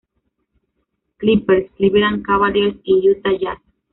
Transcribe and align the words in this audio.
Clippers, 1.19 1.69
Cleveland 1.77 2.25
Cavaliers 2.25 2.75
y 2.85 3.07
Utah 3.07 3.37
Jazz. 3.37 3.59